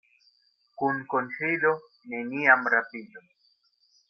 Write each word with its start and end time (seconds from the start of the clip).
Kun 0.81 1.03
konfido 1.11 1.75
neniam 2.15 2.67
rapidu. 2.77 3.25